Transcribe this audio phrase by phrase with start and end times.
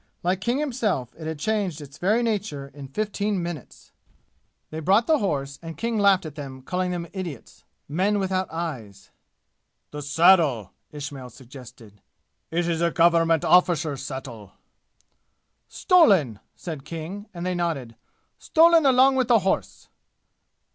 [0.23, 3.91] Like King himself, it had changed its very nature in fifteen minutes!
[4.71, 9.11] They brought the horse, and King laughed at them, calling the idiots men without eyes.
[9.91, 12.01] "The saddle?" Ismail suggested.
[12.49, 14.53] "It is a government arrficer's saddle."
[15.67, 17.95] "Stolen!" said King, and they nodded.
[18.39, 19.87] "Stolen along with the horse!"